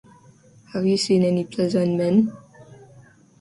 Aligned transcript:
Have 0.73 0.87
you 0.87 0.97
seen 0.97 1.21
any 1.21 1.43
pleasant 1.45 1.95
men? 1.95 2.35